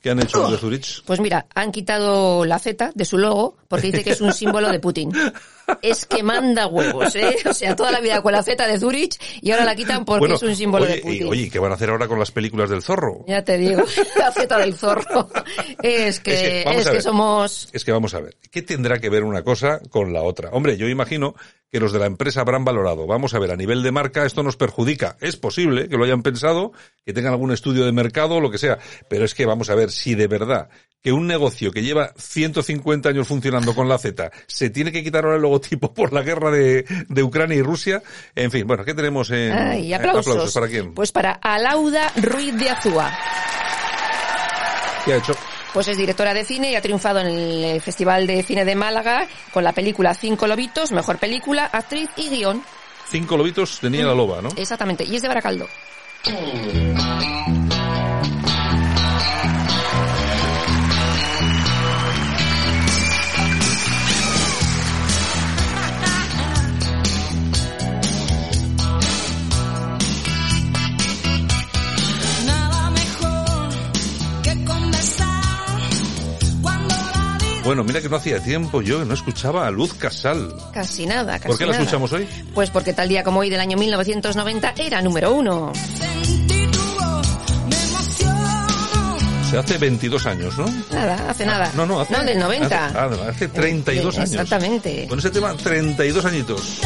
¿Qué 0.00 0.10
han 0.10 0.20
hecho 0.20 0.38
los 0.38 0.52
de 0.52 0.58
Zurich? 0.58 1.02
Pues 1.04 1.18
mira, 1.18 1.46
han 1.52 1.72
quitado 1.72 2.44
la 2.44 2.60
Z 2.60 2.92
de 2.94 3.04
su 3.04 3.18
logo 3.18 3.56
porque 3.66 3.88
dice 3.88 4.04
que 4.04 4.10
es 4.10 4.20
un 4.20 4.32
símbolo 4.32 4.70
de 4.70 4.78
Putin. 4.78 5.10
Es 5.82 6.06
que 6.06 6.22
manda 6.22 6.66
huevos, 6.66 7.14
¿eh? 7.16 7.36
O 7.48 7.52
sea, 7.54 7.76
toda 7.76 7.92
la 7.92 8.00
vida 8.00 8.22
con 8.22 8.32
la 8.32 8.42
Z 8.42 8.66
de 8.66 8.78
Zurich 8.78 9.16
y 9.40 9.50
ahora 9.50 9.64
la 9.64 9.74
quitan 9.74 10.04
porque 10.04 10.20
Bueno, 10.20 10.34
es 10.36 10.42
un 10.42 10.56
símbolo 10.56 10.84
oye, 10.84 10.94
de 10.96 11.00
Putin. 11.02 11.26
y- 11.26 11.30
oye, 11.30 11.50
¿qué 11.50 11.58
van 11.58 11.72
a 11.72 11.74
hacer 11.74 11.90
ahora 11.90 12.08
con 12.08 12.18
las 12.18 12.30
películas 12.30 12.70
del 12.70 12.82
zorro? 12.82 13.24
Ya 13.26 13.44
te 13.44 13.58
digo, 13.58 13.82
la 14.18 14.32
Z 14.32 14.58
del 14.58 14.74
zorro. 14.74 15.28
Es 15.82 16.20
que, 16.20 16.32
Es 16.60 16.64
que, 16.64 16.78
es 16.80 16.88
que 16.90 17.02
somos... 17.02 17.68
Es 17.72 17.84
que 17.84 17.92
vamos 17.92 18.14
a 18.14 18.20
ver, 18.20 18.36
¿qué 18.50 18.62
tendrá 18.62 18.98
que 18.98 19.10
ver 19.10 19.24
una 19.24 19.42
cosa 19.42 19.80
con 19.90 20.12
la 20.12 20.22
otra? 20.22 20.50
Hombre, 20.50 20.76
yo 20.76 20.88
imagino 20.88 21.34
que 21.70 21.80
los 21.80 21.92
de 21.92 21.98
la 21.98 22.06
empresa 22.06 22.40
habrán 22.40 22.64
valorado. 22.64 23.06
Vamos 23.06 23.34
a 23.34 23.38
ver, 23.38 23.50
a 23.50 23.56
nivel 23.56 23.82
de 23.82 23.92
marca 23.92 24.24
esto 24.24 24.42
nos 24.42 24.56
perjudica. 24.56 25.16
Es 25.20 25.36
posible 25.36 25.88
que 25.90 25.98
lo 25.98 26.04
hayan 26.04 26.22
pensado, 26.22 26.72
que 27.04 27.12
tengan 27.12 27.32
algún 27.32 27.52
estudio 27.52 27.84
de 27.84 27.92
mercado 27.92 28.36
o 28.36 28.40
lo 28.40 28.50
que 28.50 28.56
sea. 28.56 28.78
Pero 29.10 29.26
es 29.26 29.34
que 29.34 29.44
vamos 29.44 29.68
a 29.68 29.74
ver 29.74 29.90
si 29.90 30.14
de 30.14 30.28
verdad 30.28 30.70
que 31.02 31.12
un 31.12 31.26
negocio 31.26 31.70
que 31.70 31.82
lleva 31.82 32.12
150 32.16 33.08
años 33.08 33.28
funcionando 33.28 33.74
con 33.74 33.88
la 33.88 33.98
Z 33.98 34.30
se 34.46 34.70
tiene 34.70 34.92
que 34.92 35.02
quitar 35.04 35.24
ahora 35.24 35.36
el 35.36 35.42
logotipo 35.42 35.92
por 35.94 36.12
la 36.12 36.22
guerra 36.22 36.50
de, 36.50 36.84
de 37.08 37.22
Ucrania 37.22 37.56
y 37.56 37.62
Rusia. 37.62 38.02
En 38.34 38.50
fin, 38.50 38.66
bueno, 38.66 38.84
¿qué 38.84 38.94
tenemos 38.94 39.30
en 39.30 39.52
Ay, 39.52 39.92
eh, 39.92 39.96
aplausos. 39.96 40.52
¿Para 40.52 40.68
quién? 40.68 40.94
Pues 40.94 41.12
para 41.12 41.32
Alauda 41.32 42.12
Ruiz 42.16 42.54
de 42.56 42.70
Azúa. 42.70 43.16
¿Qué 45.04 45.12
ha 45.12 45.16
hecho? 45.16 45.34
Pues 45.72 45.86
es 45.88 45.96
directora 45.96 46.34
de 46.34 46.44
cine 46.44 46.72
y 46.72 46.74
ha 46.74 46.80
triunfado 46.80 47.20
en 47.20 47.26
el 47.28 47.80
Festival 47.80 48.26
de 48.26 48.42
Cine 48.42 48.64
de 48.64 48.74
Málaga 48.74 49.28
con 49.52 49.64
la 49.64 49.72
película 49.72 50.14
Cinco 50.14 50.46
Lobitos, 50.46 50.92
mejor 50.92 51.18
película, 51.18 51.66
actriz 51.66 52.08
y 52.16 52.28
guion. 52.30 52.62
Cinco 53.10 53.36
lobitos 53.36 53.78
tenía 53.80 54.04
la 54.04 54.14
loba, 54.14 54.42
¿no? 54.42 54.50
Exactamente, 54.56 55.04
y 55.04 55.16
es 55.16 55.22
de 55.22 55.28
Baracaldo. 55.28 55.66
Bueno, 77.68 77.84
mira 77.84 78.00
que 78.00 78.08
no 78.08 78.16
hacía 78.16 78.42
tiempo 78.42 78.80
yo 78.80 79.00
que 79.00 79.04
no 79.04 79.12
escuchaba 79.12 79.66
a 79.66 79.70
Luz 79.70 79.92
Casal. 79.92 80.54
Casi 80.72 81.04
nada, 81.04 81.34
casi 81.34 81.48
¿Por 81.48 81.58
qué 81.58 81.66
la 81.66 81.72
nada. 81.72 81.82
escuchamos 81.82 82.10
hoy? 82.14 82.26
Pues 82.54 82.70
porque 82.70 82.94
tal 82.94 83.10
día 83.10 83.22
como 83.22 83.40
hoy 83.40 83.50
del 83.50 83.60
año 83.60 83.76
1990 83.76 84.72
era 84.78 85.02
número 85.02 85.34
uno. 85.34 85.70
Se 89.50 89.58
hace 89.58 89.76
22 89.76 90.26
años, 90.26 90.56
¿no? 90.56 90.64
Nada, 90.90 91.28
hace 91.28 91.44
nada. 91.44 91.70
No, 91.74 91.84
no, 91.84 92.00
hace... 92.00 92.14
No, 92.14 92.24
del 92.24 92.38
90. 92.38 92.86
Hace, 92.86 92.98
ah, 92.98 93.10
hace 93.28 93.48
32 93.48 94.14
Eh, 94.16 94.20
años. 94.20 94.30
Exactamente. 94.32 95.06
Con 95.06 95.18
ese 95.18 95.28
tema, 95.30 95.54
32 95.54 96.24
añitos. 96.24 96.80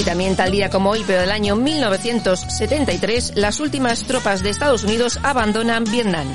Y 0.00 0.02
también 0.02 0.34
tal 0.34 0.50
día 0.50 0.70
como 0.70 0.88
hoy, 0.88 1.04
pero 1.06 1.20
del 1.20 1.30
año 1.30 1.56
1973, 1.56 3.32
las 3.34 3.60
últimas 3.60 4.04
tropas 4.04 4.42
de 4.42 4.48
Estados 4.48 4.82
Unidos 4.82 5.20
abandonan 5.22 5.84
Vietnam. 5.84 6.26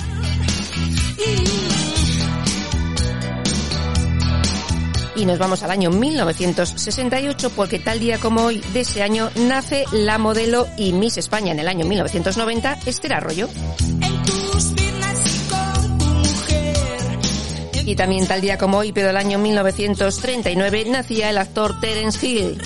Y 5.15 5.25
nos 5.25 5.39
vamos 5.39 5.63
al 5.63 5.71
año 5.71 5.89
1968 5.89 7.49
porque 7.55 7.79
tal 7.79 7.99
día 7.99 8.19
como 8.19 8.43
hoy 8.43 8.61
de 8.71 8.81
ese 8.81 9.01
año 9.01 9.31
nace 9.35 9.85
la 9.91 10.19
modelo 10.19 10.67
y 10.77 10.93
Miss 10.93 11.17
España 11.17 11.51
en 11.51 11.59
el 11.59 11.67
año 11.67 11.87
1990, 11.87 12.81
Esther 12.85 13.13
Arroyo. 13.13 13.49
Y 17.83 17.95
también 17.95 18.27
tal 18.27 18.41
día 18.41 18.59
como 18.59 18.77
hoy, 18.77 18.91
pero 18.91 19.07
del 19.07 19.17
año 19.17 19.39
1939, 19.39 20.85
nacía 20.89 21.31
el 21.31 21.39
actor 21.39 21.79
Terence 21.79 22.27
Hill. 22.27 22.61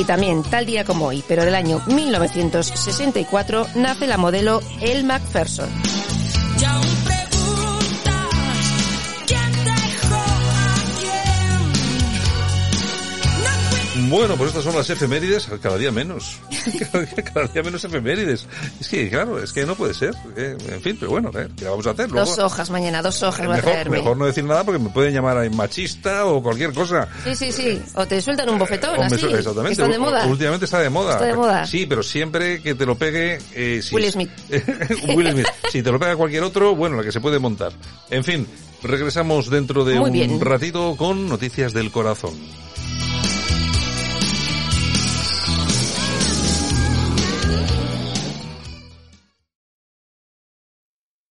Y 0.00 0.04
también 0.04 0.42
tal 0.42 0.64
día 0.64 0.82
como 0.82 1.08
hoy, 1.08 1.22
pero 1.28 1.44
del 1.44 1.54
año 1.54 1.82
1964, 1.86 3.66
nace 3.74 4.06
la 4.06 4.16
modelo 4.16 4.62
Elle 4.80 5.02
Macpherson. 5.02 5.68
Bueno, 14.10 14.36
pues 14.36 14.48
estas 14.48 14.64
son 14.64 14.74
las 14.76 14.90
efemérides, 14.90 15.48
cada 15.62 15.78
día 15.78 15.90
menos. 15.92 16.38
Cada 16.90 17.04
día, 17.04 17.24
cada 17.32 17.46
día 17.46 17.62
menos 17.62 17.84
efemérides. 17.84 18.46
Es 18.80 18.88
que, 18.88 19.08
claro, 19.08 19.42
es 19.42 19.52
que 19.52 19.64
no 19.64 19.74
puede 19.76 19.94
ser. 19.94 20.14
eh, 20.36 20.56
En 20.68 20.80
fin, 20.82 20.96
pero 20.98 21.12
bueno, 21.12 21.30
eh, 21.38 21.48
¿qué 21.56 21.64
vamos 21.66 21.86
a 21.86 21.90
hacer? 21.90 22.10
Luego- 22.10 22.26
Dos 22.28 22.38
hojas 22.38 22.70
mañana, 22.70 23.00
dos 23.02 23.22
hojas 23.22 23.46
va 23.48 23.52
a 23.54 23.56
mejor, 23.56 23.72
traerme. 23.72 23.98
mejor 23.98 24.16
no 24.16 24.26
decir 24.26 24.44
nada 24.44 24.64
porque 24.64 24.78
me 24.78 24.90
pueden 24.90 25.14
llamar 25.14 25.38
ahí 25.38 25.48
machista 25.50 26.26
o 26.26 26.42
cualquier 26.42 26.72
cosa. 26.74 27.08
Sí, 27.24 27.34
sí, 27.36 27.52
sí. 27.52 27.80
O 27.94 28.06
te 28.06 28.20
sueltan 28.20 28.48
un 28.50 28.58
bofetón, 28.58 28.98
me 28.98 29.04
así. 29.06 29.14
Exactamente. 29.26 29.72
Están 29.72 29.90
de 29.92 29.98
moda. 29.98 30.26
Últimamente 30.26 30.64
está 30.64 30.80
de 30.80 30.90
moda. 30.90 31.12
Está 31.14 31.26
de 31.26 31.34
moda. 31.34 31.66
Sí, 31.66 31.86
pero 31.86 32.02
siempre 32.02 32.60
que 32.62 32.74
te 32.74 32.84
lo 32.86 32.96
pegue... 32.96 33.38
eh, 33.54 33.80
si 33.82 33.94
Will 33.94 34.04
es- 34.04 34.12
Smith. 34.14 34.30
Will 35.16 35.30
Smith. 35.32 35.46
Si 35.70 35.82
te 35.82 35.92
lo 35.92 35.98
pega 35.98 36.16
cualquier 36.16 36.42
otro, 36.42 36.74
bueno, 36.74 36.96
la 36.96 37.02
que 37.04 37.12
se 37.12 37.20
puede 37.20 37.38
montar. 37.38 37.72
En 38.10 38.24
fin, 38.24 38.46
regresamos 38.82 39.50
dentro 39.50 39.84
de 39.84 39.94
Muy 40.00 40.08
un 40.08 40.12
bien. 40.12 40.40
ratito 40.40 40.96
con 40.96 41.28
noticias 41.28 41.72
del 41.72 41.90
corazón. 41.90 42.32